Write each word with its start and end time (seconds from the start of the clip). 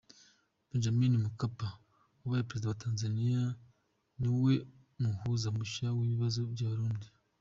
Benjamin 0.69 1.13
Mkapa 1.25 1.69
wabaye 2.21 2.43
Perezida 2.45 2.69
wa 2.71 2.79
Tanzania 2.83 3.41
niwe 4.19 4.53
muhuza 5.01 5.47
mushya 5.57 5.87
ku 5.95 6.03
bibazo 6.11 6.39
by’Abarundi 6.53 7.07